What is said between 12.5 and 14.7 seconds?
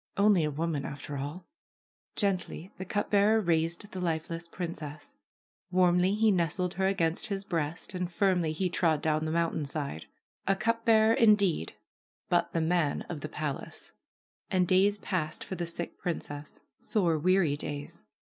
the man of the palace I And